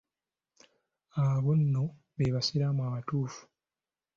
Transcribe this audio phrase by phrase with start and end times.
[1.23, 1.83] Abo nno
[2.15, 3.41] be basiraamu abatuufu.